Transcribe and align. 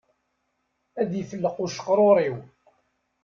Ad 1.01 1.11
ifelleq 1.21 1.57
uceqrur-iw 1.63 2.35